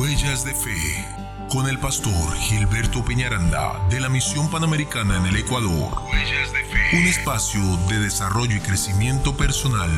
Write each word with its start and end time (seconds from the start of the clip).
Huellas 0.00 0.46
de 0.46 0.54
Fe 0.54 1.06
con 1.50 1.68
el 1.68 1.78
pastor 1.78 2.34
Gilberto 2.36 3.04
Peñaranda 3.04 3.86
de 3.90 4.00
la 4.00 4.08
Misión 4.08 4.50
Panamericana 4.50 5.18
en 5.18 5.26
el 5.26 5.36
Ecuador. 5.36 5.92
Huellas 6.10 6.50
de 6.54 6.64
Fe. 6.64 6.96
Un 6.96 7.02
espacio 7.02 7.60
de 7.86 7.98
desarrollo 7.98 8.56
y 8.56 8.60
crecimiento 8.60 9.36
personal. 9.36 9.90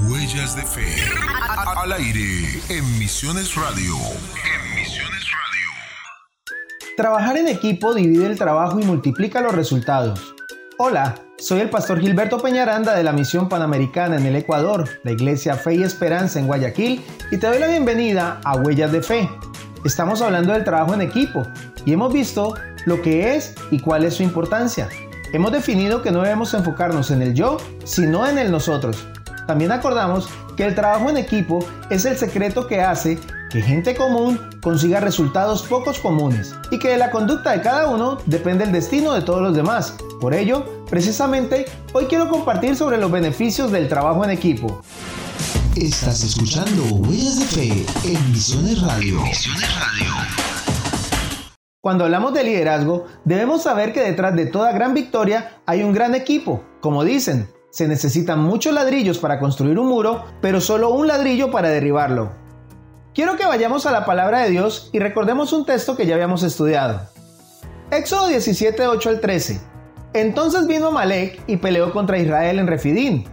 Huellas 0.00 0.54
de 0.54 0.64
Fe. 0.64 0.86
Al 1.78 1.92
aire 1.94 2.60
en 2.68 2.98
Misiones 2.98 3.54
Radio. 3.54 3.94
En 3.96 4.74
Misiones 4.74 5.24
Radio. 5.32 6.94
Trabajar 6.98 7.38
en 7.38 7.48
equipo 7.48 7.94
divide 7.94 8.26
el 8.26 8.36
trabajo 8.36 8.78
y 8.78 8.84
multiplica 8.84 9.40
los 9.40 9.54
resultados. 9.54 10.34
Hola, 10.76 11.14
soy 11.46 11.60
el 11.60 11.70
pastor 11.70 12.00
Gilberto 12.00 12.38
Peñaranda 12.40 12.96
de 12.96 13.04
la 13.04 13.12
Misión 13.12 13.48
Panamericana 13.48 14.16
en 14.16 14.26
el 14.26 14.34
Ecuador, 14.34 14.88
la 15.04 15.12
Iglesia 15.12 15.54
Fe 15.54 15.76
y 15.76 15.84
Esperanza 15.84 16.40
en 16.40 16.48
Guayaquil, 16.48 17.04
y 17.30 17.36
te 17.36 17.46
doy 17.46 17.60
la 17.60 17.68
bienvenida 17.68 18.40
a 18.42 18.56
Huellas 18.56 18.90
de 18.90 19.00
Fe. 19.00 19.30
Estamos 19.84 20.22
hablando 20.22 20.52
del 20.52 20.64
trabajo 20.64 20.94
en 20.94 21.02
equipo 21.02 21.46
y 21.84 21.92
hemos 21.92 22.12
visto 22.12 22.54
lo 22.84 23.00
que 23.00 23.36
es 23.36 23.54
y 23.70 23.78
cuál 23.78 24.04
es 24.04 24.14
su 24.14 24.24
importancia. 24.24 24.88
Hemos 25.32 25.52
definido 25.52 26.02
que 26.02 26.10
no 26.10 26.22
debemos 26.22 26.52
enfocarnos 26.52 27.12
en 27.12 27.22
el 27.22 27.32
yo, 27.32 27.58
sino 27.84 28.26
en 28.26 28.38
el 28.38 28.50
nosotros. 28.50 29.06
También 29.46 29.70
acordamos 29.70 30.28
que 30.56 30.64
el 30.64 30.74
trabajo 30.74 31.10
en 31.10 31.16
equipo 31.16 31.64
es 31.90 32.06
el 32.06 32.16
secreto 32.16 32.66
que 32.66 32.80
hace 32.80 33.20
que 33.50 33.62
gente 33.62 33.94
común 33.94 34.40
consiga 34.60 34.98
resultados 34.98 35.62
pocos 35.62 36.00
comunes 36.00 36.56
y 36.72 36.80
que 36.80 36.88
de 36.88 36.96
la 36.96 37.12
conducta 37.12 37.52
de 37.52 37.60
cada 37.60 37.86
uno 37.86 38.18
depende 38.26 38.64
el 38.64 38.72
destino 38.72 39.12
de 39.12 39.22
todos 39.22 39.42
los 39.42 39.54
demás. 39.54 39.96
Por 40.20 40.34
ello, 40.34 40.64
precisamente, 40.88 41.66
hoy 41.92 42.06
quiero 42.06 42.28
compartir 42.28 42.76
sobre 42.76 42.98
los 42.98 43.10
beneficios 43.10 43.70
del 43.70 43.88
trabajo 43.88 44.24
en 44.24 44.30
equipo. 44.30 44.82
Estás 45.74 46.24
escuchando 46.24 46.82
Huellas 46.84 47.38
de 47.38 47.44
Fe 47.44 47.86
en 48.04 48.32
Misiones 48.32 48.80
Radio. 48.80 49.20
Misiones 49.20 49.68
Radio. 49.78 50.12
Cuando 51.80 52.04
hablamos 52.04 52.32
de 52.32 52.44
liderazgo, 52.44 53.04
debemos 53.24 53.62
saber 53.62 53.92
que 53.92 54.00
detrás 54.00 54.34
de 54.34 54.46
toda 54.46 54.72
gran 54.72 54.94
victoria 54.94 55.60
hay 55.66 55.82
un 55.82 55.92
gran 55.92 56.14
equipo. 56.14 56.64
Como 56.80 57.04
dicen, 57.04 57.48
se 57.70 57.86
necesitan 57.86 58.40
muchos 58.40 58.74
ladrillos 58.74 59.18
para 59.18 59.38
construir 59.38 59.78
un 59.78 59.88
muro, 59.88 60.24
pero 60.40 60.60
solo 60.60 60.90
un 60.90 61.06
ladrillo 61.06 61.50
para 61.50 61.68
derribarlo. 61.68 62.32
Quiero 63.14 63.36
que 63.36 63.46
vayamos 63.46 63.86
a 63.86 63.92
la 63.92 64.04
palabra 64.04 64.40
de 64.40 64.50
Dios 64.50 64.90
y 64.92 64.98
recordemos 64.98 65.52
un 65.52 65.64
texto 65.64 65.96
que 65.96 66.06
ya 66.06 66.14
habíamos 66.14 66.42
estudiado. 66.42 67.02
Éxodo 67.90 68.28
17, 68.28 68.86
8 68.86 69.08
al 69.08 69.20
13. 69.20 69.75
Entonces 70.16 70.66
vino 70.66 70.86
Amalek 70.86 71.42
y 71.46 71.58
peleó 71.58 71.92
contra 71.92 72.16
Israel 72.16 72.58
en 72.58 72.66
Refidín. 72.66 73.24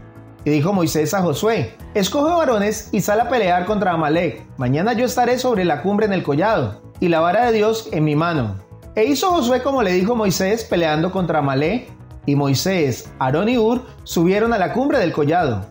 Y 0.44 0.50
dijo 0.50 0.74
Moisés 0.74 1.14
a 1.14 1.22
Josué, 1.22 1.74
escoge 1.94 2.36
varones 2.36 2.90
y 2.92 3.00
sal 3.00 3.22
a 3.22 3.30
pelear 3.30 3.66
contra 3.66 3.94
Amalek. 3.94 4.46
Mañana 4.58 4.92
yo 4.92 5.06
estaré 5.06 5.40
sobre 5.40 5.64
la 5.64 5.82
cumbre 5.82 6.08
en 6.08 6.12
el 6.12 6.24
collado, 6.24 6.82
y 7.00 7.08
la 7.08 7.22
vara 7.22 7.46
de 7.46 7.54
Dios 7.54 7.88
en 7.94 8.04
mi 8.04 8.18
mano. 8.18 8.56
E 8.96 9.06
hizo 9.06 9.32
Josué 9.32 9.64
como 9.64 9.82
le 9.82 9.94
dijo 9.94 10.18
Moisés 10.18 10.66
peleando 10.66 11.10
contra 11.10 11.40
Amalek, 11.40 11.90
y 12.26 12.36
Moisés, 12.36 13.10
Aarón 13.18 13.48
y 13.48 13.58
Ur 13.58 13.86
subieron 14.04 14.52
a 14.52 14.58
la 14.58 14.74
cumbre 14.74 15.00
del 15.00 15.14
collado. 15.14 15.66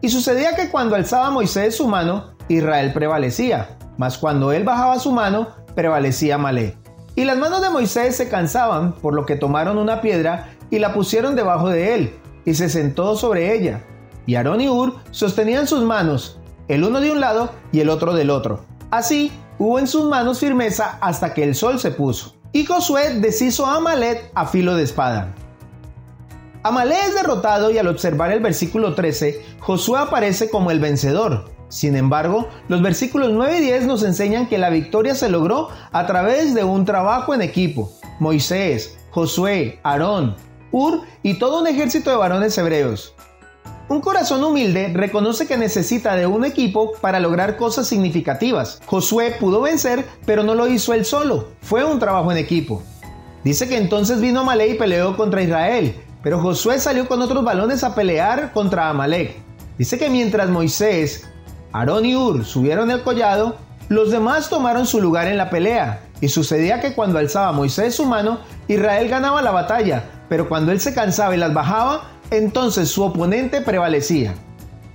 Y 0.00 0.08
sucedía 0.08 0.56
que 0.56 0.70
cuando 0.70 0.96
alzaba 0.96 1.28
Moisés 1.28 1.76
su 1.76 1.86
mano, 1.86 2.30
Israel 2.48 2.94
prevalecía, 2.94 3.76
mas 3.98 4.16
cuando 4.16 4.52
él 4.52 4.64
bajaba 4.64 4.98
su 5.00 5.12
mano, 5.12 5.48
prevalecía 5.74 6.38
Malé. 6.38 6.78
Y 7.16 7.24
las 7.24 7.38
manos 7.38 7.62
de 7.62 7.70
Moisés 7.70 8.14
se 8.14 8.28
cansaban, 8.28 8.92
por 8.92 9.14
lo 9.14 9.24
que 9.24 9.36
tomaron 9.36 9.78
una 9.78 10.02
piedra 10.02 10.50
y 10.70 10.78
la 10.78 10.92
pusieron 10.92 11.34
debajo 11.34 11.70
de 11.70 11.94
él, 11.94 12.14
y 12.44 12.54
se 12.54 12.68
sentó 12.68 13.16
sobre 13.16 13.54
ella. 13.54 13.82
Y 14.26 14.34
Aarón 14.34 14.60
y 14.60 14.68
Ur 14.68 14.96
sostenían 15.12 15.66
sus 15.66 15.82
manos, 15.82 16.38
el 16.68 16.84
uno 16.84 17.00
de 17.00 17.10
un 17.10 17.20
lado 17.20 17.50
y 17.72 17.80
el 17.80 17.88
otro 17.88 18.12
del 18.12 18.28
otro. 18.28 18.66
Así 18.90 19.32
hubo 19.58 19.78
en 19.78 19.86
sus 19.86 20.04
manos 20.04 20.40
firmeza 20.40 20.98
hasta 21.00 21.32
que 21.32 21.42
el 21.42 21.54
sol 21.54 21.80
se 21.80 21.90
puso. 21.90 22.36
Y 22.52 22.66
Josué 22.66 23.14
deshizo 23.18 23.64
a 23.64 23.76
Amalet 23.76 24.30
a 24.34 24.46
filo 24.46 24.76
de 24.76 24.82
espada. 24.82 25.34
Amalé 26.62 26.96
es 27.06 27.14
derrotado 27.14 27.70
y 27.70 27.78
al 27.78 27.86
observar 27.86 28.30
el 28.32 28.40
versículo 28.40 28.94
13, 28.94 29.40
Josué 29.60 30.00
aparece 30.00 30.50
como 30.50 30.70
el 30.70 30.80
vencedor. 30.80 31.55
Sin 31.68 31.96
embargo, 31.96 32.48
los 32.68 32.82
versículos 32.82 33.32
9 33.32 33.58
y 33.58 33.60
10 33.62 33.86
nos 33.86 34.02
enseñan 34.02 34.48
que 34.48 34.58
la 34.58 34.70
victoria 34.70 35.14
se 35.14 35.28
logró 35.28 35.68
a 35.92 36.06
través 36.06 36.54
de 36.54 36.64
un 36.64 36.84
trabajo 36.84 37.34
en 37.34 37.42
equipo. 37.42 37.92
Moisés, 38.20 38.96
Josué, 39.10 39.80
Aarón, 39.82 40.36
Ur 40.72 41.02
y 41.22 41.34
todo 41.38 41.60
un 41.60 41.66
ejército 41.66 42.10
de 42.10 42.16
varones 42.16 42.56
hebreos. 42.58 43.14
Un 43.88 44.00
corazón 44.00 44.42
humilde 44.42 44.90
reconoce 44.92 45.46
que 45.46 45.56
necesita 45.56 46.16
de 46.16 46.26
un 46.26 46.44
equipo 46.44 46.92
para 47.00 47.20
lograr 47.20 47.56
cosas 47.56 47.86
significativas. 47.86 48.80
Josué 48.86 49.36
pudo 49.38 49.60
vencer, 49.60 50.04
pero 50.24 50.42
no 50.42 50.54
lo 50.54 50.66
hizo 50.66 50.92
él 50.92 51.04
solo, 51.04 51.50
fue 51.60 51.84
un 51.84 52.00
trabajo 52.00 52.32
en 52.32 52.38
equipo. 52.38 52.82
Dice 53.44 53.68
que 53.68 53.76
entonces 53.76 54.20
vino 54.20 54.40
Amalé 54.40 54.70
y 54.70 54.74
peleó 54.74 55.16
contra 55.16 55.40
Israel, 55.40 55.94
pero 56.20 56.40
Josué 56.40 56.80
salió 56.80 57.06
con 57.06 57.22
otros 57.22 57.44
balones 57.44 57.84
a 57.84 57.94
pelear 57.94 58.52
contra 58.52 58.90
Amalek. 58.90 59.36
Dice 59.78 59.98
que 59.98 60.10
mientras 60.10 60.50
Moisés, 60.50 61.28
Aarón 61.76 62.06
y 62.06 62.16
Ur 62.16 62.42
subieron 62.46 62.90
el 62.90 63.02
collado, 63.02 63.56
los 63.90 64.10
demás 64.10 64.48
tomaron 64.48 64.86
su 64.86 64.98
lugar 64.98 65.26
en 65.26 65.36
la 65.36 65.50
pelea. 65.50 66.00
Y 66.22 66.28
sucedía 66.28 66.80
que 66.80 66.94
cuando 66.94 67.18
alzaba 67.18 67.52
Moisés 67.52 67.94
su 67.94 68.06
mano, 68.06 68.40
Israel 68.66 69.10
ganaba 69.10 69.42
la 69.42 69.50
batalla, 69.50 70.04
pero 70.30 70.48
cuando 70.48 70.72
él 70.72 70.80
se 70.80 70.94
cansaba 70.94 71.34
y 71.34 71.38
las 71.38 71.52
bajaba, 71.52 72.04
entonces 72.30 72.88
su 72.88 73.02
oponente 73.02 73.60
prevalecía. 73.60 74.34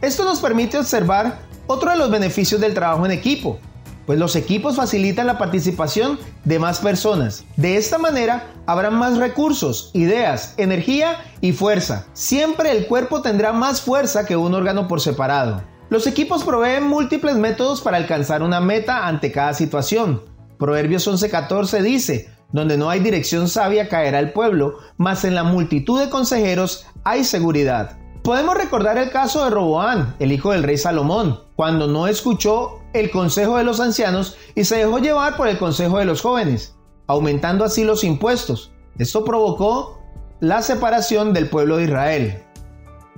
Esto 0.02 0.26
nos 0.26 0.40
permite 0.40 0.80
observar 0.80 1.38
otro 1.68 1.92
de 1.92 1.98
los 1.98 2.10
beneficios 2.10 2.60
del 2.60 2.74
trabajo 2.74 3.06
en 3.06 3.12
equipo, 3.12 3.60
pues 4.08 4.18
los 4.18 4.36
equipos 4.36 4.76
facilitan 4.76 5.28
la 5.28 5.38
participación 5.38 6.18
de 6.46 6.58
más 6.58 6.80
personas. 6.80 7.46
De 7.58 7.78
esta 7.78 8.00
manera 8.00 8.48
habrá 8.66 8.90
más 8.90 9.18
recursos, 9.18 9.92
ideas, 9.94 10.56
energía 10.58 11.18
y 11.42 11.52
fuerza. 11.52 12.08
Siempre 12.14 12.72
el 12.72 12.88
cuerpo 12.88 13.22
tendrá 13.22 13.54
más 13.54 13.82
fuerza 13.82 14.26
que 14.26 14.36
un 14.36 14.56
órgano 14.56 14.88
por 14.88 15.00
separado. 15.00 15.62
Los 15.92 16.08
equipos 16.08 16.46
proveen 16.46 16.88
múltiples 16.88 17.36
métodos 17.36 17.82
para 17.82 17.98
alcanzar 17.98 18.44
una 18.44 18.62
meta 18.62 19.08
ante 19.08 19.30
cada 19.30 19.54
situación. 19.54 20.22
Proverbios 20.58 21.06
11:14 21.06 21.82
dice, 21.82 22.30
donde 22.54 22.78
no 22.78 22.90
hay 22.90 23.02
dirección 23.02 23.50
sabia 23.50 23.90
caerá 23.90 24.20
el 24.20 24.32
pueblo, 24.32 24.78
mas 24.96 25.26
en 25.26 25.36
la 25.36 25.44
multitud 25.44 26.00
de 26.00 26.10
consejeros 26.10 26.86
hay 27.04 27.26
seguridad. 27.26 27.98
Podemos 28.24 28.56
recordar 28.56 28.98
el 28.98 29.12
caso 29.12 29.44
de 29.44 29.50
Roboán, 29.50 30.16
el 30.20 30.32
hijo 30.32 30.54
del 30.54 30.64
rey 30.64 30.78
Salomón, 30.78 31.42
cuando 31.58 31.88
no 31.88 32.08
escuchó 32.08 32.80
el 32.94 33.12
consejo 33.12 33.58
de 33.58 33.66
los 33.66 33.82
ancianos 33.82 34.38
y 34.56 34.64
se 34.64 34.78
dejó 34.78 35.00
llevar 35.00 35.36
por 35.36 35.50
el 35.50 35.58
consejo 35.58 35.98
de 35.98 36.06
los 36.06 36.22
jóvenes, 36.22 36.74
aumentando 37.08 37.66
así 37.66 37.84
los 37.84 38.06
impuestos. 38.06 38.72
Esto 38.98 39.26
provocó 39.26 40.00
la 40.40 40.62
separación 40.62 41.34
del 41.34 41.50
pueblo 41.50 41.76
de 41.76 41.84
Israel. 41.84 42.44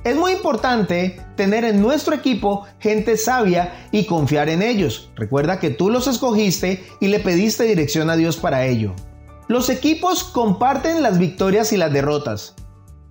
Es 0.04 0.18
muy 0.18 0.34
importante 0.34 1.22
tener 1.38 1.64
en 1.64 1.82
nuestro 1.82 2.14
equipo 2.14 2.66
gente 2.80 3.16
sabia 3.16 3.88
y 3.92 4.06
confiar 4.06 4.50
en 4.50 4.62
ellos. 4.62 5.10
Recuerda 5.16 5.60
que 5.60 5.70
tú 5.70 5.90
los 5.90 6.08
escogiste 6.08 6.86
y 7.00 7.08
le 7.08 7.20
pediste 7.20 7.64
dirección 7.64 8.10
a 8.10 8.18
Dios 8.18 8.36
para 8.36 8.66
ello. 8.66 8.94
Los 9.48 9.70
equipos 9.70 10.26
comparten 10.26 11.04
las 11.04 11.20
victorias 11.20 11.72
y 11.72 11.78
las 11.78 11.94
derrotas. 11.94 12.54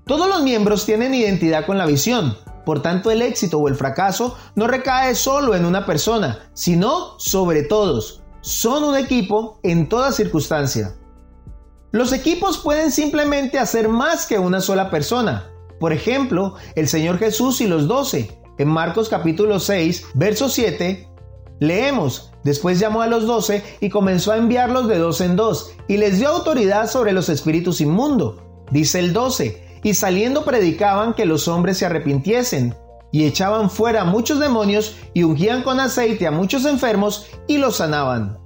Todos 0.04 0.28
los 0.28 0.42
miembros 0.42 0.84
tienen 0.84 1.14
identidad 1.14 1.64
con 1.64 1.78
la 1.78 1.86
visión, 1.86 2.36
por 2.66 2.82
tanto 2.82 3.10
el 3.10 3.22
éxito 3.22 3.58
o 3.58 3.69
el 3.69 3.75
fracaso 3.75 4.36
no 4.54 4.66
recae 4.66 5.14
solo 5.14 5.54
en 5.54 5.64
una 5.64 5.86
persona, 5.86 6.50
sino 6.52 7.19
sobre 7.19 7.62
todos. 7.62 8.22
Son 8.42 8.84
un 8.84 8.97
equipo 8.97 9.60
en 9.62 9.88
toda 9.88 10.12
circunstancia. 10.12 10.94
Los 11.91 12.12
equipos 12.12 12.58
pueden 12.58 12.91
simplemente 12.91 13.58
hacer 13.58 13.88
más 13.88 14.26
que 14.26 14.38
una 14.38 14.60
sola 14.60 14.91
persona. 14.91 15.51
Por 15.82 15.93
ejemplo, 15.93 16.54
el 16.76 16.87
Señor 16.87 17.19
Jesús 17.19 17.60
y 17.60 17.66
los 17.66 17.88
doce. 17.88 18.31
En 18.56 18.69
Marcos 18.69 19.09
capítulo 19.09 19.59
6, 19.59 20.10
verso 20.15 20.48
7, 20.48 21.09
leemos, 21.59 22.31
Después 22.44 22.79
llamó 22.79 23.02
a 23.02 23.08
los 23.08 23.26
doce 23.26 23.64
y 23.81 23.90
comenzó 23.90 24.31
a 24.31 24.37
enviarlos 24.37 24.87
de 24.87 24.99
dos 24.99 25.20
en 25.20 25.34
dos, 25.34 25.73
y 25.88 25.96
les 25.96 26.20
dio 26.20 26.29
autoridad 26.29 26.88
sobre 26.88 27.11
los 27.11 27.29
espíritus 27.29 27.81
inmundos. 27.81 28.37
Dice 28.70 29.00
el 29.00 29.12
12, 29.12 29.81
y 29.82 29.94
saliendo 29.94 30.44
predicaban 30.44 31.14
que 31.14 31.25
los 31.25 31.49
hombres 31.49 31.79
se 31.79 31.87
arrepintiesen, 31.87 32.76
y 33.11 33.25
echaban 33.25 33.69
fuera 33.69 34.02
a 34.02 34.05
muchos 34.05 34.38
demonios, 34.38 34.94
y 35.14 35.25
ungían 35.25 35.64
con 35.64 35.81
aceite 35.81 36.29
a 36.29 36.31
muchos 36.31 36.64
enfermos, 36.64 37.26
y 37.49 37.58
los 37.58 37.79
sanaban. 37.79 38.38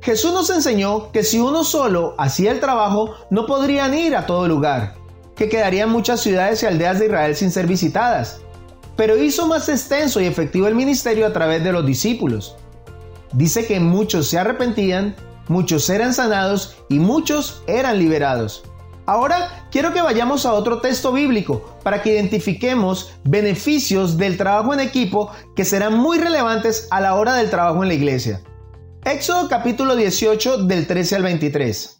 Jesús 0.00 0.32
nos 0.32 0.48
enseñó 0.48 1.10
que 1.10 1.24
si 1.24 1.40
uno 1.40 1.64
solo 1.64 2.14
hacía 2.18 2.52
el 2.52 2.60
trabajo, 2.60 3.14
no 3.30 3.46
podrían 3.46 3.94
ir 3.94 4.14
a 4.14 4.26
todo 4.26 4.46
lugar, 4.46 4.94
que 5.36 5.48
quedarían 5.48 5.90
muchas 5.90 6.20
ciudades 6.20 6.62
y 6.62 6.66
aldeas 6.66 6.98
de 6.98 7.06
Israel 7.06 7.36
sin 7.36 7.50
ser 7.50 7.66
visitadas, 7.66 8.40
pero 8.96 9.16
hizo 9.16 9.46
más 9.46 9.68
extenso 9.68 10.20
y 10.20 10.26
efectivo 10.26 10.66
el 10.66 10.74
ministerio 10.74 11.26
a 11.26 11.32
través 11.32 11.64
de 11.64 11.72
los 11.72 11.84
discípulos 11.84 12.56
dice 13.34 13.66
que 13.66 13.80
muchos 13.80 14.28
se 14.28 14.38
arrepentían, 14.38 15.14
muchos 15.48 15.88
eran 15.90 16.14
sanados 16.14 16.76
y 16.88 16.98
muchos 16.98 17.62
eran 17.66 17.98
liberados. 17.98 18.64
Ahora 19.06 19.68
quiero 19.70 19.92
que 19.92 20.00
vayamos 20.00 20.46
a 20.46 20.54
otro 20.54 20.80
texto 20.80 21.12
bíblico 21.12 21.76
para 21.82 22.00
que 22.00 22.14
identifiquemos 22.14 23.12
beneficios 23.24 24.16
del 24.16 24.38
trabajo 24.38 24.72
en 24.72 24.80
equipo 24.80 25.30
que 25.54 25.66
serán 25.66 25.98
muy 25.98 26.18
relevantes 26.18 26.88
a 26.90 27.02
la 27.02 27.14
hora 27.14 27.34
del 27.34 27.50
trabajo 27.50 27.82
en 27.82 27.88
la 27.88 27.94
iglesia. 27.94 28.40
Éxodo 29.04 29.48
capítulo 29.50 29.94
18 29.94 30.64
del 30.64 30.86
13 30.86 31.16
al 31.16 31.22
23. 31.22 31.93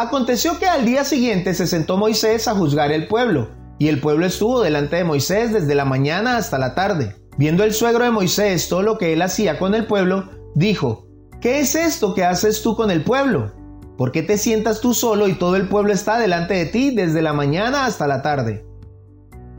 Aconteció 0.00 0.58
que 0.58 0.64
al 0.64 0.86
día 0.86 1.04
siguiente 1.04 1.52
se 1.52 1.66
sentó 1.66 1.98
Moisés 1.98 2.48
a 2.48 2.54
juzgar 2.54 2.90
el 2.90 3.06
pueblo, 3.06 3.50
y 3.78 3.88
el 3.88 4.00
pueblo 4.00 4.24
estuvo 4.24 4.62
delante 4.62 4.96
de 4.96 5.04
Moisés 5.04 5.52
desde 5.52 5.74
la 5.74 5.84
mañana 5.84 6.38
hasta 6.38 6.58
la 6.58 6.74
tarde. 6.74 7.16
Viendo 7.36 7.64
el 7.64 7.74
suegro 7.74 8.04
de 8.04 8.10
Moisés 8.10 8.70
todo 8.70 8.80
lo 8.80 8.96
que 8.96 9.12
él 9.12 9.20
hacía 9.20 9.58
con 9.58 9.74
el 9.74 9.86
pueblo, 9.86 10.30
dijo, 10.54 11.06
¿Qué 11.42 11.60
es 11.60 11.74
esto 11.74 12.14
que 12.14 12.24
haces 12.24 12.62
tú 12.62 12.76
con 12.76 12.90
el 12.90 13.04
pueblo? 13.04 13.52
¿Por 13.98 14.10
qué 14.10 14.22
te 14.22 14.38
sientas 14.38 14.80
tú 14.80 14.94
solo 14.94 15.28
y 15.28 15.34
todo 15.34 15.56
el 15.56 15.68
pueblo 15.68 15.92
está 15.92 16.18
delante 16.18 16.54
de 16.54 16.64
ti 16.64 16.94
desde 16.94 17.20
la 17.20 17.34
mañana 17.34 17.84
hasta 17.84 18.06
la 18.06 18.22
tarde? 18.22 18.64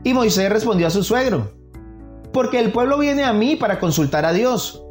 Y 0.02 0.12
Moisés 0.12 0.50
respondió 0.50 0.88
a 0.88 0.90
su 0.90 1.04
suegro, 1.04 1.52
porque 2.32 2.58
el 2.58 2.72
pueblo 2.72 2.98
viene 2.98 3.22
a 3.22 3.32
mí 3.32 3.54
para 3.54 3.78
consultar 3.78 4.24
a 4.24 4.32
Dios. 4.32 4.82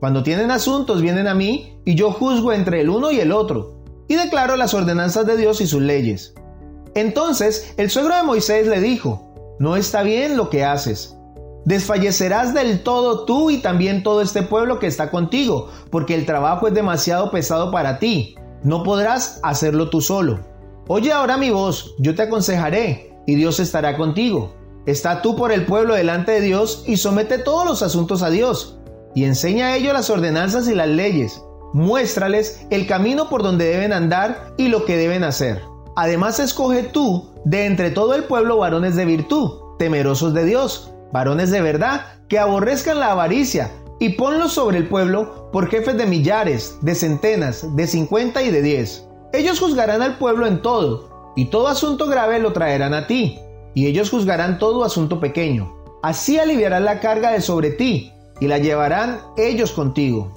Cuando 0.00 0.22
tienen 0.22 0.50
asuntos 0.50 1.02
vienen 1.02 1.28
a 1.28 1.34
mí 1.34 1.78
y 1.84 1.94
yo 1.94 2.10
juzgo 2.10 2.54
entre 2.54 2.80
el 2.80 2.88
uno 2.88 3.10
y 3.10 3.20
el 3.20 3.32
otro, 3.32 3.73
y 4.08 4.14
declaro 4.14 4.56
las 4.56 4.74
ordenanzas 4.74 5.26
de 5.26 5.36
Dios 5.36 5.60
y 5.60 5.66
sus 5.66 5.82
leyes. 5.82 6.34
Entonces 6.94 7.74
el 7.76 7.90
suegro 7.90 8.14
de 8.16 8.22
Moisés 8.22 8.66
le 8.66 8.80
dijo, 8.80 9.56
no 9.58 9.76
está 9.76 10.02
bien 10.02 10.36
lo 10.36 10.50
que 10.50 10.64
haces. 10.64 11.16
Desfallecerás 11.64 12.52
del 12.52 12.82
todo 12.82 13.24
tú 13.24 13.50
y 13.50 13.58
también 13.58 14.02
todo 14.02 14.20
este 14.20 14.42
pueblo 14.42 14.78
que 14.78 14.86
está 14.86 15.10
contigo, 15.10 15.70
porque 15.90 16.14
el 16.14 16.26
trabajo 16.26 16.68
es 16.68 16.74
demasiado 16.74 17.30
pesado 17.30 17.70
para 17.70 17.98
ti. 17.98 18.36
No 18.62 18.82
podrás 18.82 19.40
hacerlo 19.42 19.88
tú 19.88 20.00
solo. 20.00 20.40
Oye 20.88 21.12
ahora 21.12 21.38
mi 21.38 21.50
voz, 21.50 21.94
yo 21.98 22.14
te 22.14 22.22
aconsejaré, 22.22 23.16
y 23.26 23.34
Dios 23.36 23.60
estará 23.60 23.96
contigo. 23.96 24.54
Está 24.84 25.22
tú 25.22 25.34
por 25.34 25.52
el 25.52 25.64
pueblo 25.64 25.94
delante 25.94 26.32
de 26.32 26.42
Dios 26.42 26.84
y 26.86 26.98
somete 26.98 27.38
todos 27.38 27.64
los 27.64 27.82
asuntos 27.82 28.22
a 28.22 28.28
Dios, 28.28 28.78
y 29.14 29.24
enseña 29.24 29.68
a 29.68 29.76
ellos 29.76 29.94
las 29.94 30.10
ordenanzas 30.10 30.68
y 30.68 30.74
las 30.74 30.88
leyes. 30.88 31.42
Muéstrales 31.74 32.64
el 32.70 32.86
camino 32.86 33.28
por 33.28 33.42
donde 33.42 33.64
deben 33.64 33.92
andar 33.92 34.54
y 34.56 34.68
lo 34.68 34.84
que 34.84 34.96
deben 34.96 35.24
hacer. 35.24 35.60
Además 35.96 36.38
escoge 36.38 36.84
tú 36.84 37.32
de 37.44 37.66
entre 37.66 37.90
todo 37.90 38.14
el 38.14 38.24
pueblo 38.24 38.58
varones 38.58 38.94
de 38.94 39.04
virtud, 39.04 39.50
temerosos 39.76 40.32
de 40.34 40.44
Dios, 40.44 40.92
varones 41.12 41.50
de 41.50 41.60
verdad, 41.60 42.06
que 42.28 42.38
aborrezcan 42.38 43.00
la 43.00 43.10
avaricia, 43.10 43.72
y 43.98 44.10
ponlos 44.10 44.52
sobre 44.52 44.78
el 44.78 44.88
pueblo 44.88 45.50
por 45.50 45.68
jefes 45.68 45.96
de 45.96 46.06
millares, 46.06 46.78
de 46.80 46.94
centenas, 46.94 47.74
de 47.74 47.88
cincuenta 47.88 48.42
y 48.42 48.52
de 48.52 48.62
diez. 48.62 49.08
Ellos 49.32 49.58
juzgarán 49.58 50.00
al 50.00 50.16
pueblo 50.18 50.46
en 50.46 50.62
todo, 50.62 51.32
y 51.34 51.46
todo 51.46 51.66
asunto 51.66 52.06
grave 52.06 52.38
lo 52.38 52.52
traerán 52.52 52.94
a 52.94 53.08
ti, 53.08 53.40
y 53.74 53.86
ellos 53.88 54.10
juzgarán 54.10 54.60
todo 54.60 54.84
asunto 54.84 55.18
pequeño. 55.18 55.74
Así 56.04 56.38
aliviarán 56.38 56.84
la 56.84 57.00
carga 57.00 57.32
de 57.32 57.40
sobre 57.40 57.70
ti, 57.70 58.12
y 58.38 58.46
la 58.46 58.58
llevarán 58.58 59.20
ellos 59.36 59.72
contigo. 59.72 60.32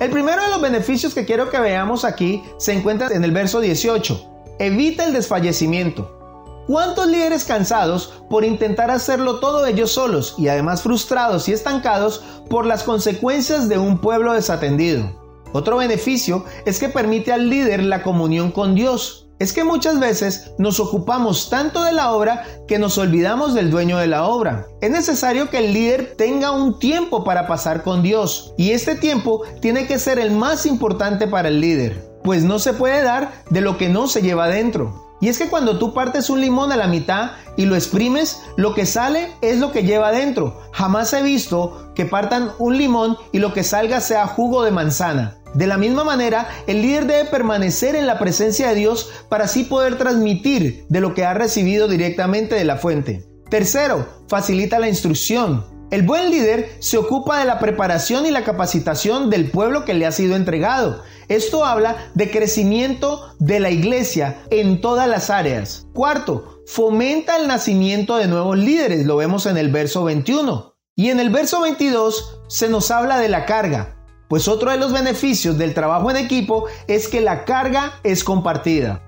El 0.00 0.10
primero 0.10 0.42
de 0.42 0.48
los 0.48 0.60
beneficios 0.60 1.14
que 1.14 1.24
quiero 1.24 1.50
que 1.50 1.60
veamos 1.60 2.04
aquí 2.04 2.42
se 2.58 2.72
encuentra 2.72 3.08
en 3.12 3.22
el 3.22 3.30
verso 3.30 3.60
18. 3.60 4.56
Evita 4.58 5.04
el 5.04 5.12
desfallecimiento. 5.12 6.64
¿Cuántos 6.66 7.06
líderes 7.06 7.44
cansados 7.44 8.12
por 8.28 8.44
intentar 8.44 8.90
hacerlo 8.90 9.38
todo 9.38 9.66
ellos 9.66 9.92
solos 9.92 10.34
y 10.36 10.48
además 10.48 10.82
frustrados 10.82 11.48
y 11.48 11.52
estancados 11.52 12.24
por 12.50 12.66
las 12.66 12.82
consecuencias 12.82 13.68
de 13.68 13.78
un 13.78 13.98
pueblo 13.98 14.32
desatendido? 14.32 15.22
Otro 15.52 15.76
beneficio 15.76 16.44
es 16.64 16.80
que 16.80 16.88
permite 16.88 17.32
al 17.32 17.48
líder 17.48 17.84
la 17.84 18.02
comunión 18.02 18.50
con 18.50 18.74
Dios. 18.74 19.23
Es 19.40 19.52
que 19.52 19.64
muchas 19.64 19.98
veces 19.98 20.52
nos 20.58 20.78
ocupamos 20.78 21.50
tanto 21.50 21.82
de 21.82 21.92
la 21.92 22.12
obra 22.12 22.44
que 22.68 22.78
nos 22.78 22.98
olvidamos 22.98 23.52
del 23.52 23.70
dueño 23.70 23.98
de 23.98 24.06
la 24.06 24.26
obra. 24.26 24.66
Es 24.80 24.90
necesario 24.90 25.50
que 25.50 25.58
el 25.58 25.72
líder 25.72 26.14
tenga 26.16 26.52
un 26.52 26.78
tiempo 26.78 27.24
para 27.24 27.48
pasar 27.48 27.82
con 27.82 28.02
Dios 28.02 28.54
y 28.56 28.70
este 28.70 28.94
tiempo 28.94 29.42
tiene 29.60 29.86
que 29.86 29.98
ser 29.98 30.20
el 30.20 30.30
más 30.30 30.66
importante 30.66 31.26
para 31.26 31.48
el 31.48 31.60
líder, 31.60 32.00
pues 32.22 32.44
no 32.44 32.60
se 32.60 32.74
puede 32.74 33.02
dar 33.02 33.42
de 33.50 33.60
lo 33.60 33.76
que 33.76 33.88
no 33.88 34.06
se 34.06 34.22
lleva 34.22 34.46
dentro. 34.46 35.04
Y 35.20 35.28
es 35.28 35.38
que 35.38 35.48
cuando 35.48 35.78
tú 35.78 35.94
partes 35.94 36.30
un 36.30 36.40
limón 36.40 36.70
a 36.70 36.76
la 36.76 36.86
mitad 36.86 37.32
y 37.56 37.64
lo 37.64 37.74
exprimes, 37.74 38.42
lo 38.56 38.74
que 38.74 38.86
sale 38.86 39.32
es 39.40 39.58
lo 39.58 39.72
que 39.72 39.82
lleva 39.82 40.08
adentro. 40.08 40.60
Jamás 40.72 41.12
he 41.12 41.22
visto 41.22 41.92
que 41.94 42.04
partan 42.04 42.50
un 42.58 42.76
limón 42.76 43.16
y 43.32 43.38
lo 43.38 43.52
que 43.52 43.64
salga 43.64 44.00
sea 44.00 44.26
jugo 44.26 44.62
de 44.62 44.70
manzana. 44.70 45.38
De 45.54 45.66
la 45.66 45.78
misma 45.78 46.04
manera, 46.04 46.48
el 46.66 46.82
líder 46.82 47.06
debe 47.06 47.24
permanecer 47.30 47.94
en 47.94 48.06
la 48.06 48.18
presencia 48.18 48.68
de 48.68 48.74
Dios 48.74 49.10
para 49.28 49.44
así 49.44 49.64
poder 49.64 49.96
transmitir 49.96 50.84
de 50.88 51.00
lo 51.00 51.14
que 51.14 51.24
ha 51.24 51.32
recibido 51.32 51.88
directamente 51.88 52.56
de 52.56 52.64
la 52.64 52.76
fuente. 52.76 53.24
Tercero, 53.48 54.06
facilita 54.28 54.80
la 54.80 54.88
instrucción. 54.88 55.64
El 55.90 56.02
buen 56.02 56.30
líder 56.30 56.72
se 56.80 56.98
ocupa 56.98 57.38
de 57.38 57.44
la 57.44 57.60
preparación 57.60 58.26
y 58.26 58.32
la 58.32 58.42
capacitación 58.42 59.30
del 59.30 59.50
pueblo 59.50 59.84
que 59.84 59.94
le 59.94 60.06
ha 60.06 60.12
sido 60.12 60.34
entregado. 60.34 61.04
Esto 61.28 61.64
habla 61.64 62.10
de 62.14 62.32
crecimiento 62.32 63.34
de 63.38 63.60
la 63.60 63.70
iglesia 63.70 64.42
en 64.50 64.80
todas 64.80 65.08
las 65.08 65.30
áreas. 65.30 65.86
Cuarto, 65.94 66.62
fomenta 66.66 67.36
el 67.36 67.46
nacimiento 67.46 68.16
de 68.16 68.26
nuevos 68.26 68.58
líderes, 68.58 69.06
lo 69.06 69.16
vemos 69.16 69.46
en 69.46 69.56
el 69.56 69.70
verso 69.70 70.02
21. 70.02 70.74
Y 70.96 71.10
en 71.10 71.20
el 71.20 71.30
verso 71.30 71.60
22 71.60 72.40
se 72.48 72.68
nos 72.68 72.90
habla 72.90 73.18
de 73.18 73.28
la 73.28 73.46
carga, 73.46 73.93
pues 74.28 74.48
otro 74.48 74.70
de 74.70 74.78
los 74.78 74.92
beneficios 74.92 75.58
del 75.58 75.74
trabajo 75.74 76.10
en 76.10 76.16
equipo 76.16 76.66
es 76.86 77.08
que 77.08 77.20
la 77.20 77.44
carga 77.44 77.94
es 78.02 78.24
compartida. 78.24 79.00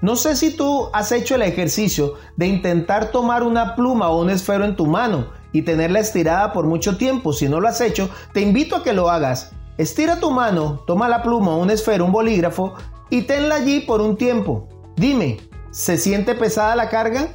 No 0.00 0.14
sé 0.14 0.36
si 0.36 0.56
tú 0.56 0.88
has 0.92 1.10
hecho 1.10 1.34
el 1.34 1.42
ejercicio 1.42 2.14
de 2.36 2.46
intentar 2.46 3.10
tomar 3.10 3.42
una 3.42 3.74
pluma 3.74 4.08
o 4.08 4.20
un 4.20 4.30
esfero 4.30 4.64
en 4.64 4.76
tu 4.76 4.86
mano 4.86 5.30
y 5.52 5.62
tenerla 5.62 6.00
estirada 6.00 6.52
por 6.52 6.66
mucho 6.66 6.96
tiempo. 6.96 7.32
Si 7.32 7.48
no 7.48 7.60
lo 7.60 7.68
has 7.68 7.80
hecho, 7.80 8.08
te 8.32 8.40
invito 8.40 8.76
a 8.76 8.82
que 8.84 8.92
lo 8.92 9.10
hagas 9.10 9.52
Estira 9.78 10.18
tu 10.18 10.32
mano, 10.32 10.82
toma 10.88 11.08
la 11.08 11.22
pluma, 11.22 11.56
un 11.56 11.70
esfero, 11.70 12.04
un 12.04 12.10
bolígrafo 12.10 12.74
y 13.10 13.22
tenla 13.22 13.54
allí 13.54 13.78
por 13.78 14.00
un 14.00 14.16
tiempo. 14.16 14.68
Dime, 14.96 15.38
¿se 15.70 15.96
siente 15.96 16.34
pesada 16.34 16.74
la 16.74 16.88
carga? 16.88 17.28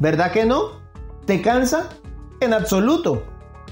¿Verdad 0.00 0.32
que 0.32 0.44
no? 0.44 0.80
¿Te 1.24 1.40
cansa? 1.40 1.88
En 2.40 2.52
absoluto. 2.52 3.22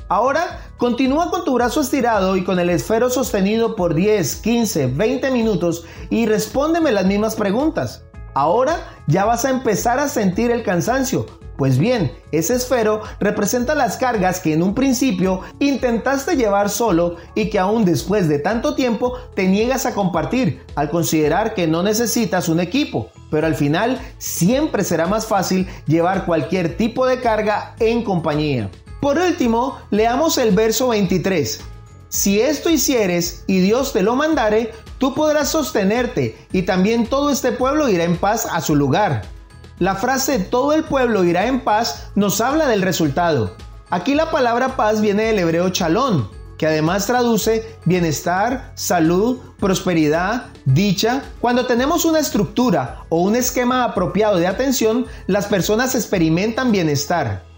Ahora, 0.09 0.61
continúa 0.83 1.31
con 1.31 1.45
tu 1.45 1.55
brazo 1.55 1.81
estirado 1.81 2.37
y 2.37 2.43
con 2.43 2.59
el 2.59 2.69
esfero 2.69 3.09
sostenido 3.09 3.77
por 3.77 3.95
10, 3.95 4.35
15, 4.35 4.89
20 4.89 5.31
minutos 5.31 5.85
y 6.11 6.27
respóndeme 6.27 6.91
las 6.91 7.07
mismas 7.07 7.37
preguntas. 7.37 8.03
Ahora 8.35 8.89
ya 9.07 9.25
vas 9.25 9.45
a 9.45 9.51
empezar 9.51 10.01
a 10.01 10.09
sentir 10.09 10.51
el 10.51 10.65
cansancio, 10.65 11.27
pues 11.57 11.79
bien, 11.79 12.11
ese 12.33 12.57
esfero 12.57 13.03
representa 13.21 13.77
las 13.77 13.97
cargas 13.97 14.41
que 14.41 14.55
en 14.55 14.65
un 14.65 14.75
principio 14.75 15.43
intentaste 15.61 16.35
llevar 16.35 16.69
solo 16.69 17.15
y 17.37 17.49
que 17.49 17.61
aún 17.61 17.85
después 17.85 18.29
de 18.29 18.41
tanto 18.41 18.75
tiempo 18.75 19.17
te 19.37 19.47
niegas 19.47 19.87
a 19.87 19.95
compartir 19.95 20.65
al 20.75 20.91
considerar 20.91 21.55
que 21.55 21.69
no 21.69 21.85
necesitas 21.85 22.49
un 22.49 22.59
equipo. 22.59 23.13
Pero 23.31 23.47
al 23.47 23.55
final 23.55 24.01
siempre 24.19 24.83
será 24.83 25.07
más 25.07 25.27
fácil 25.27 25.69
llevar 25.87 26.27
cualquier 26.27 26.77
tipo 26.77 27.07
de 27.07 27.21
carga 27.21 27.77
en 27.79 28.03
compañía. 28.03 28.69
Por 29.03 29.19
último, 29.19 29.81
leamos 29.91 30.39
el 30.39 30.53
verso 30.53 30.87
23. 30.91 31.61
Si 32.09 32.41
esto 32.41 32.71
hicieres 32.71 33.43
y 33.49 33.59
Dios 33.59 33.93
te 33.93 34.01
lo 34.01 34.15
mandare, 34.15 34.73
tú 34.99 35.13
podrás 35.13 35.49
sostenerte 35.49 36.47
y 36.53 36.63
también 36.63 37.09
todo 37.09 37.31
este 37.31 37.51
pueblo 37.51 37.89
irá 37.89 38.05
en 38.05 38.17
paz 38.17 38.47
a 38.49 38.61
su 38.61 38.77
lugar. 38.77 39.23
La 39.81 39.97
frase 39.97 40.39
todo 40.39 40.73
el 40.73 40.85
pueblo 40.85 41.25
irá 41.25 41.47
en 41.47 41.63
paz 41.65 42.13
nos 42.15 42.41
habla 42.41 42.69
del 42.69 42.81
resultado. 42.81 43.57
Aquí 43.91 44.15
la 44.15 44.31
palabra 44.31 44.77
paz 44.77 45.01
viene 45.01 45.25
del 45.25 45.41
hebreo 45.41 45.71
chalón, 45.71 46.31
que 46.57 46.69
además 46.69 47.05
traduce 47.05 47.77
bienestar, 47.85 48.71
salud, 48.77 49.41
prosperidad, 49.59 50.53
dicha. 50.65 51.25
Cuando 51.41 51.67
tenemos 51.67 52.05
una 52.05 52.21
estructura 52.21 53.01
o 53.09 53.21
un 53.21 53.35
esquema 53.35 53.83
apropiado 53.83 54.37
de 54.37 54.47
atención, 54.47 55.07
las 55.27 55.47
personas 55.47 55.97
experimentan 55.97 56.71
bienestar. 56.71 57.51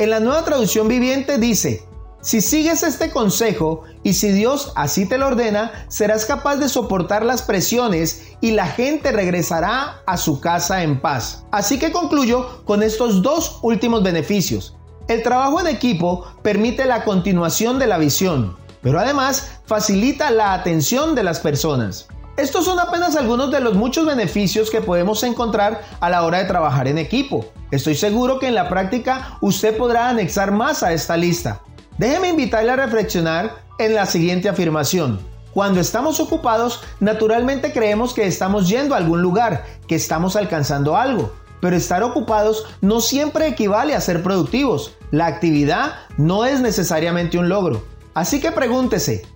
En 0.00 0.10
la 0.10 0.20
nueva 0.20 0.44
traducción 0.44 0.86
viviente 0.86 1.38
dice, 1.38 1.82
si 2.20 2.40
sigues 2.40 2.84
este 2.84 3.10
consejo 3.10 3.82
y 4.04 4.12
si 4.12 4.30
Dios 4.30 4.72
así 4.76 5.06
te 5.08 5.18
lo 5.18 5.26
ordena, 5.26 5.86
serás 5.88 6.24
capaz 6.24 6.54
de 6.56 6.68
soportar 6.68 7.24
las 7.24 7.42
presiones 7.42 8.28
y 8.40 8.52
la 8.52 8.68
gente 8.68 9.10
regresará 9.10 10.02
a 10.06 10.16
su 10.16 10.40
casa 10.40 10.84
en 10.84 11.00
paz. 11.00 11.44
Así 11.50 11.80
que 11.80 11.90
concluyo 11.90 12.62
con 12.64 12.84
estos 12.84 13.22
dos 13.22 13.58
últimos 13.62 14.04
beneficios. 14.04 14.76
El 15.08 15.24
trabajo 15.24 15.58
en 15.58 15.66
equipo 15.66 16.26
permite 16.42 16.84
la 16.84 17.02
continuación 17.02 17.80
de 17.80 17.88
la 17.88 17.98
visión, 17.98 18.56
pero 18.82 19.00
además 19.00 19.58
facilita 19.66 20.30
la 20.30 20.54
atención 20.54 21.16
de 21.16 21.24
las 21.24 21.40
personas. 21.40 22.06
Estos 22.36 22.66
son 22.66 22.78
apenas 22.78 23.16
algunos 23.16 23.50
de 23.50 23.58
los 23.58 23.74
muchos 23.74 24.06
beneficios 24.06 24.70
que 24.70 24.80
podemos 24.80 25.24
encontrar 25.24 25.82
a 25.98 26.08
la 26.08 26.22
hora 26.22 26.38
de 26.38 26.44
trabajar 26.44 26.86
en 26.86 26.98
equipo. 26.98 27.46
Estoy 27.70 27.94
seguro 27.96 28.38
que 28.38 28.48
en 28.48 28.54
la 28.54 28.68
práctica 28.68 29.36
usted 29.42 29.76
podrá 29.76 30.08
anexar 30.08 30.52
más 30.52 30.82
a 30.82 30.92
esta 30.92 31.16
lista. 31.16 31.60
Déjeme 31.98 32.28
invitarle 32.28 32.72
a 32.72 32.76
reflexionar 32.76 33.62
en 33.78 33.94
la 33.94 34.06
siguiente 34.06 34.48
afirmación. 34.48 35.20
Cuando 35.52 35.80
estamos 35.80 36.18
ocupados, 36.18 36.82
naturalmente 37.00 37.72
creemos 37.72 38.14
que 38.14 38.26
estamos 38.26 38.68
yendo 38.68 38.94
a 38.94 38.98
algún 38.98 39.20
lugar, 39.20 39.66
que 39.86 39.96
estamos 39.96 40.36
alcanzando 40.36 40.96
algo. 40.96 41.32
Pero 41.60 41.76
estar 41.76 42.02
ocupados 42.02 42.64
no 42.80 43.00
siempre 43.00 43.48
equivale 43.48 43.94
a 43.94 44.00
ser 44.00 44.22
productivos. 44.22 44.94
La 45.10 45.26
actividad 45.26 45.94
no 46.16 46.44
es 46.44 46.60
necesariamente 46.60 47.36
un 47.38 47.48
logro. 47.48 47.84
Así 48.14 48.40
que 48.40 48.52
pregúntese, 48.52 49.26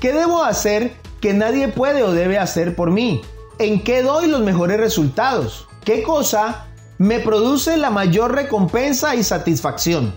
¿qué 0.00 0.12
debo 0.12 0.42
hacer 0.42 0.94
que 1.20 1.32
nadie 1.32 1.68
puede 1.68 2.02
o 2.02 2.12
debe 2.12 2.38
hacer 2.38 2.74
por 2.74 2.90
mí? 2.90 3.22
¿En 3.58 3.82
qué 3.82 4.02
doy 4.02 4.26
los 4.26 4.40
mejores 4.40 4.78
resultados? 4.78 5.68
¿Qué 5.84 6.02
cosa 6.02 6.66
me 7.02 7.18
produce 7.18 7.76
la 7.76 7.90
mayor 7.90 8.32
recompensa 8.32 9.16
y 9.16 9.24
satisfacción? 9.24 10.14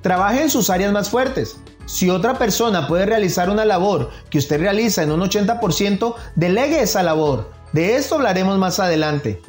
Trabaje 0.00 0.40
en 0.40 0.48
sus 0.48 0.70
áreas 0.70 0.90
más 0.90 1.10
fuertes. 1.10 1.58
Si 1.84 2.08
otra 2.08 2.38
persona 2.38 2.88
puede 2.88 3.04
realizar 3.04 3.50
una 3.50 3.66
labor 3.66 4.08
que 4.30 4.38
usted 4.38 4.58
realiza 4.58 5.02
en 5.02 5.12
un 5.12 5.20
80%, 5.20 6.14
delegue 6.34 6.80
esa 6.80 7.02
labor. 7.02 7.50
De 7.74 7.96
esto 7.96 8.14
hablaremos 8.14 8.56
más 8.56 8.80
adelante. 8.80 9.42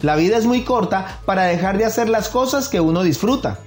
La 0.00 0.16
vida 0.16 0.36
es 0.36 0.44
muy 0.44 0.64
corta 0.64 1.20
para 1.24 1.44
dejar 1.44 1.78
de 1.78 1.84
hacer 1.84 2.08
las 2.08 2.28
cosas 2.28 2.68
que 2.68 2.80
uno 2.80 3.04
disfruta. 3.04 3.60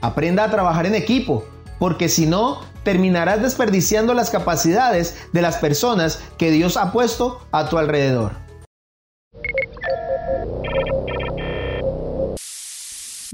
Aprenda 0.00 0.44
a 0.44 0.50
trabajar 0.50 0.86
en 0.86 0.94
equipo, 0.94 1.44
porque 1.78 2.08
si 2.08 2.24
no, 2.24 2.62
terminarás 2.82 3.42
desperdiciando 3.42 4.14
las 4.14 4.30
capacidades 4.30 5.16
de 5.34 5.42
las 5.42 5.58
personas 5.58 6.20
que 6.38 6.50
Dios 6.50 6.78
ha 6.78 6.92
puesto 6.92 7.46
a 7.52 7.68
tu 7.68 7.76
alrededor. 7.76 8.49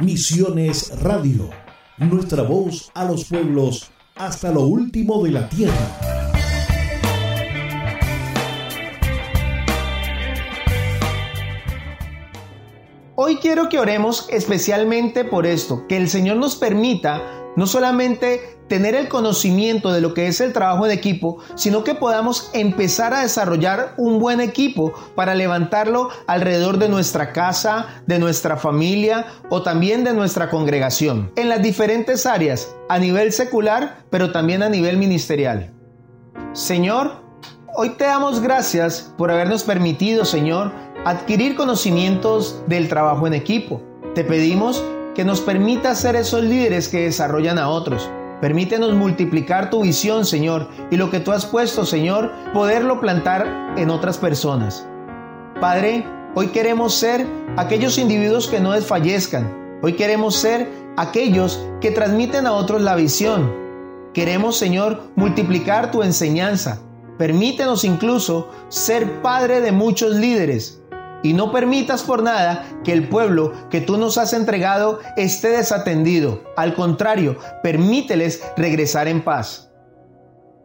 Misiones 0.03 0.93
Radio, 1.01 1.49
nuestra 1.97 2.43
voz 2.43 2.91
a 2.93 3.07
los 3.07 3.25
pueblos 3.25 3.91
hasta 4.15 4.53
lo 4.53 4.61
último 4.61 5.25
de 5.25 5.31
la 5.31 5.49
tierra. 5.49 5.73
Hoy 13.15 13.37
quiero 13.37 13.71
que 13.71 13.79
oremos 13.79 14.29
especialmente 14.31 15.25
por 15.25 15.47
esto, 15.47 15.87
que 15.89 15.97
el 15.97 16.11
Señor 16.11 16.37
nos 16.37 16.57
permita 16.57 17.46
no 17.57 17.67
solamente 17.67 18.57
tener 18.69 18.95
el 18.95 19.09
conocimiento 19.09 19.93
de 19.93 20.01
lo 20.01 20.15
que 20.15 20.27
es 20.27 20.41
el 20.41 20.53
trabajo 20.53 20.87
en 20.87 20.93
equipo, 20.93 21.39
sino 21.55 21.85
que 21.85 21.95
podamos 21.95 22.51
empezar 22.53 23.15
a 23.15 23.23
desarrollar 23.23 23.95
un 23.97 24.19
buen 24.19 24.41
equipo 24.41 24.93
para 25.15 25.35
levantarlo 25.35 26.11
alrededor 26.27 26.79
de 26.79 26.89
nuestra 26.89 27.33
casa, 27.33 27.87
de 28.07 28.19
nuestra 28.19 28.57
familia 28.57 29.27
o 29.49 29.63
también 29.63 30.05
de 30.05 30.13
nuestra 30.13 30.51
congregación, 30.51 31.33
en 31.37 31.49
las 31.49 31.63
diferentes 31.63 32.27
áreas, 32.27 32.75
a 32.89 32.99
nivel 32.99 33.33
secular, 33.33 34.05
pero 34.11 34.33
también 34.33 34.63
a 34.63 34.69
nivel 34.69 34.97
ministerial. 34.97 35.73
Señor, 36.53 37.23
hoy 37.77 37.91
te 37.91 38.05
damos 38.05 38.41
gracias 38.41 39.13
por 39.17 39.31
habernos 39.31 39.63
permitido, 39.63 40.25
Señor, 40.25 40.73
adquirir 41.05 41.55
conocimientos 41.57 42.63
del 42.67 42.89
trabajo 42.89 43.27
en 43.27 43.35
equipo. 43.35 43.83
Te 44.15 44.25
pedimos 44.25 44.83
que 45.17 45.25
nos 45.25 45.41
permita 45.41 45.95
ser 45.95 46.15
esos 46.15 46.45
líderes 46.45 46.89
que 46.91 47.05
desarrollan 47.05 47.59
a 47.59 47.71
otros. 47.71 48.11
Permítenos 48.43 48.93
multiplicar 48.93 49.71
tu 49.71 49.81
visión, 49.81 50.27
Señor, 50.27 50.69
y 50.91 50.99
lo 50.99 51.11
que 51.11 51.21
tú 51.21 51.33
has 51.33 51.47
puesto, 51.47 51.87
Señor, 51.87 52.31
poderlo 52.53 53.01
plantar 53.01 53.73
en 53.79 53.89
otras 53.89 54.19
personas. 54.19 54.87
Padre, 55.59 56.05
hoy 56.35 56.49
queremos 56.49 56.95
ser 56.95 57.27
aquellos 57.57 57.97
individuos 57.97 58.47
que 58.47 58.61
no 58.61 58.73
desfallezcan. 58.73 59.81
Hoy 59.83 59.95
queremos 59.95 60.37
ser 60.37 60.71
aquellos 60.99 61.67
que 61.81 61.91
transmiten 61.91 62.47
a 62.47 62.53
otros 62.53 62.83
la 62.83 62.95
visión. 62.95 63.51
Queremos, 64.13 64.59
Señor, 64.59 65.01
multiplicar 65.17 65.91
tu 65.91 66.03
enseñanza. 66.03 66.79
Permítenos 67.17 67.85
incluso 67.85 68.51
ser 68.69 69.23
padre 69.23 69.63
de 69.63 69.73
muchos 69.73 70.15
líderes 70.15 70.83
y 71.27 71.33
no 71.33 71.51
permitas 71.51 72.05
por 72.05 72.23
nada 72.23 72.81
que 72.85 72.93
el 72.93 73.09
pueblo 73.09 73.53
que 73.69 73.81
tú 73.81 73.97
nos 73.97 74.17
has 74.17 74.33
entregado 74.33 75.01
esté 75.17 75.49
desatendido. 75.49 76.45
Al 76.57 76.75
contrario, 76.75 77.37
permíteles 77.65 78.43
regresar 78.57 79.09
en 79.09 79.25
paz. 79.25 79.73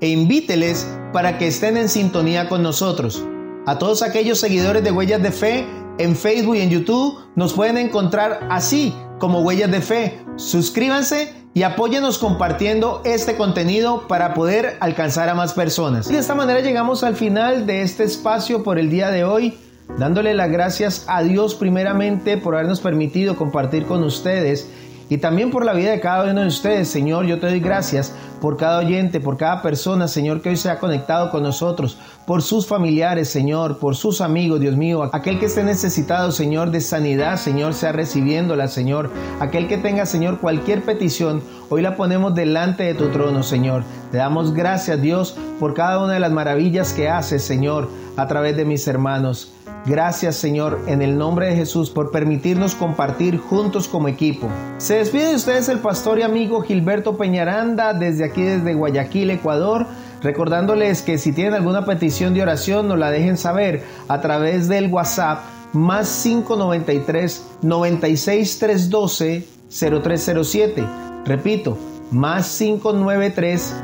e 0.00 0.08
invíteles 0.08 0.88
para 1.12 1.36
que 1.36 1.48
estén 1.48 1.76
en 1.76 1.90
sintonía 1.90 2.48
con 2.48 2.62
nosotros. 2.62 3.22
A 3.66 3.78
todos 3.78 4.02
aquellos 4.02 4.40
seguidores 4.40 4.82
de 4.82 4.92
Huellas 4.92 5.22
de 5.22 5.30
Fe, 5.30 5.66
en 5.98 6.16
Facebook 6.16 6.56
y 6.56 6.60
en 6.60 6.70
YouTube 6.70 7.18
nos 7.34 7.52
pueden 7.52 7.78
encontrar 7.78 8.46
así 8.50 8.94
como 9.18 9.40
Huellas 9.40 9.70
de 9.70 9.80
Fe. 9.80 10.20
Suscríbanse 10.36 11.34
y 11.54 11.64
apóyenos 11.64 12.18
compartiendo 12.18 13.02
este 13.04 13.36
contenido 13.36 14.06
para 14.06 14.34
poder 14.34 14.76
alcanzar 14.80 15.28
a 15.28 15.34
más 15.34 15.54
personas. 15.54 16.08
de 16.08 16.18
esta 16.18 16.34
manera 16.34 16.60
llegamos 16.60 17.02
al 17.02 17.16
final 17.16 17.66
de 17.66 17.82
este 17.82 18.04
espacio 18.04 18.62
por 18.62 18.78
el 18.78 18.90
día 18.90 19.10
de 19.10 19.24
hoy, 19.24 19.58
dándole 19.98 20.34
las 20.34 20.50
gracias 20.50 21.04
a 21.08 21.22
Dios 21.22 21.54
primeramente 21.54 22.36
por 22.36 22.54
habernos 22.54 22.80
permitido 22.80 23.36
compartir 23.36 23.86
con 23.86 24.04
ustedes 24.04 24.68
y 25.08 25.18
también 25.18 25.50
por 25.50 25.64
la 25.64 25.72
vida 25.72 25.90
de 25.90 26.00
cada 26.00 26.30
uno 26.30 26.42
de 26.42 26.46
ustedes. 26.46 26.88
Señor, 26.88 27.26
yo 27.26 27.38
te 27.38 27.46
doy 27.46 27.60
gracias 27.60 28.12
por 28.40 28.56
cada 28.56 28.78
oyente, 28.78 29.20
por 29.20 29.36
cada 29.36 29.62
persona, 29.62 30.06
Señor, 30.06 30.40
que 30.40 30.50
hoy 30.50 30.56
se 30.56 30.70
ha 30.70 30.78
conectado 30.78 31.30
con 31.30 31.42
nosotros, 31.42 31.98
por 32.26 32.42
sus 32.42 32.66
familiares, 32.66 33.28
Señor, 33.28 33.78
por 33.78 33.96
sus 33.96 34.20
amigos, 34.20 34.60
Dios 34.60 34.76
mío. 34.76 35.08
Aquel 35.12 35.38
que 35.38 35.46
esté 35.46 35.64
necesitado, 35.64 36.30
Señor, 36.30 36.70
de 36.70 36.80
sanidad, 36.80 37.36
Señor, 37.36 37.74
sea 37.74 37.92
recibiéndola, 37.92 38.68
Señor. 38.68 39.10
Aquel 39.40 39.66
que 39.66 39.78
tenga, 39.78 40.06
Señor, 40.06 40.38
cualquier 40.38 40.82
petición, 40.82 41.42
hoy 41.68 41.82
la 41.82 41.96
ponemos 41.96 42.34
delante 42.34 42.84
de 42.84 42.94
tu 42.94 43.08
trono, 43.08 43.42
Señor. 43.42 43.84
Te 44.12 44.18
damos 44.18 44.54
gracias, 44.54 45.00
Dios, 45.00 45.36
por 45.58 45.74
cada 45.74 45.98
una 45.98 46.14
de 46.14 46.20
las 46.20 46.32
maravillas 46.32 46.92
que 46.92 47.08
haces, 47.08 47.42
Señor, 47.42 47.88
a 48.16 48.26
través 48.26 48.56
de 48.56 48.64
mis 48.64 48.86
hermanos. 48.86 49.52
Gracias 49.88 50.36
Señor 50.36 50.82
en 50.86 51.00
el 51.00 51.16
nombre 51.16 51.46
de 51.46 51.56
Jesús 51.56 51.88
por 51.88 52.10
permitirnos 52.10 52.74
compartir 52.74 53.38
juntos 53.38 53.88
como 53.88 54.08
equipo. 54.08 54.46
Se 54.76 54.96
despide 54.96 55.28
de 55.28 55.36
ustedes 55.36 55.70
el 55.70 55.78
pastor 55.78 56.18
y 56.18 56.22
amigo 56.22 56.60
Gilberto 56.60 57.16
Peñaranda 57.16 57.94
desde 57.94 58.26
aquí 58.26 58.42
desde 58.42 58.74
Guayaquil, 58.74 59.30
Ecuador. 59.30 59.86
Recordándoles 60.22 61.00
que 61.00 61.16
si 61.16 61.32
tienen 61.32 61.54
alguna 61.54 61.86
petición 61.86 62.34
de 62.34 62.42
oración 62.42 62.86
nos 62.86 62.98
la 62.98 63.10
dejen 63.10 63.38
saber 63.38 63.82
a 64.08 64.20
través 64.20 64.68
del 64.68 64.92
WhatsApp 64.92 65.38
más 65.72 66.20
593 66.22 67.46
96 67.62 68.58
312 68.58 69.46
0307. 69.70 70.84
Repito, 71.24 71.78
más 72.10 72.58
593 72.58 73.74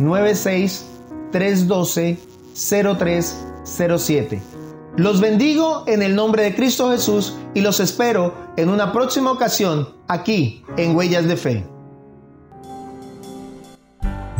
96 0.00 0.86
312 1.32 2.18
0307. 2.52 4.59
Los 5.00 5.18
bendigo 5.18 5.84
en 5.86 6.02
el 6.02 6.14
nombre 6.14 6.42
de 6.42 6.54
Cristo 6.54 6.90
Jesús 6.90 7.32
y 7.54 7.62
los 7.62 7.80
espero 7.80 8.52
en 8.58 8.68
una 8.68 8.92
próxima 8.92 9.32
ocasión 9.32 9.88
aquí 10.08 10.62
en 10.76 10.94
Huellas 10.94 11.24
de 11.24 11.38
Fe. 11.38 11.66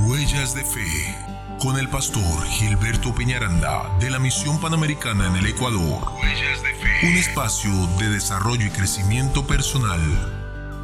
Huellas 0.06 0.54
de 0.54 0.62
Fe 0.62 1.16
con 1.62 1.78
el 1.78 1.88
pastor 1.88 2.44
Gilberto 2.44 3.14
Peñaranda 3.14 3.90
de 4.00 4.10
la 4.10 4.18
Misión 4.18 4.60
Panamericana 4.60 5.28
en 5.28 5.36
el 5.36 5.46
Ecuador. 5.46 6.12
Huellas 6.20 6.62
de 6.62 6.74
Fe. 6.74 7.06
Un 7.06 7.16
espacio 7.16 7.70
de 7.98 8.10
desarrollo 8.10 8.66
y 8.66 8.70
crecimiento 8.70 9.46
personal. 9.46 10.02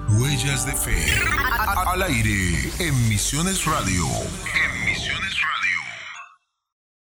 Huellas 0.09 0.65
de 0.65 0.73
Fe. 0.73 1.05
Al 1.87 2.03
aire 2.03 2.73
en 2.79 3.09
Misiones 3.11 3.67
Radio. 3.67 4.07